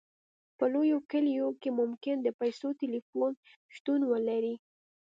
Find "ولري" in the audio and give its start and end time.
4.11-4.55